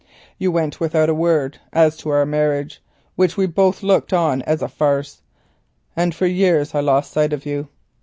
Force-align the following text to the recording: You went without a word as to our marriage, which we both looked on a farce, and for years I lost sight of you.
You 0.39 0.51
went 0.51 0.79
without 0.79 1.09
a 1.11 1.13
word 1.13 1.59
as 1.71 1.95
to 1.97 2.09
our 2.09 2.25
marriage, 2.25 2.81
which 3.15 3.37
we 3.37 3.45
both 3.45 3.83
looked 3.83 4.13
on 4.13 4.41
a 4.47 4.57
farce, 4.67 5.21
and 5.95 6.15
for 6.15 6.25
years 6.25 6.73
I 6.73 6.79
lost 6.79 7.11
sight 7.11 7.33
of 7.33 7.45
you. 7.45 7.67